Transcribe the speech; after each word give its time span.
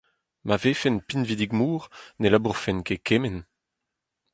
Ma 0.45 0.55
vefen 0.63 0.95
pinvidik-mor 1.07 1.83
ne 2.19 2.27
labourfen 2.29 2.79
ket 2.87 3.01
kement. 3.07 3.39